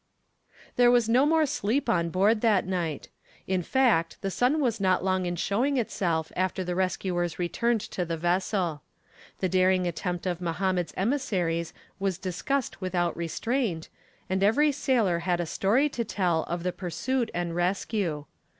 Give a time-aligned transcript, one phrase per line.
[0.77, 3.09] There was no more sleep on board that night.
[3.45, 8.03] In fact the sun was not long in showing itself after the rescuers returned to
[8.03, 8.81] the vessel.
[9.41, 13.89] The daring attempt of Mohammed's emissaries was discussed without restraint,
[14.27, 18.25] and every sailor had a story to tell of the pursuit and rescue.